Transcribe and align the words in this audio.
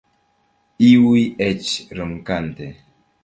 Iuj 0.87 1.19
eĉ 1.47 1.69
ronkante. 1.99 2.73